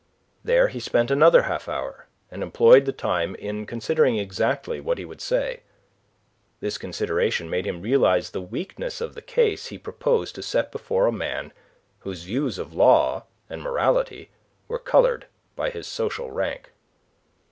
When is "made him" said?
7.51-7.83